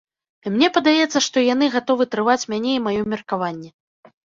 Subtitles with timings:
[0.45, 3.69] І мне падаецца, што яны гатовы трываць мяне і маё меркаванне.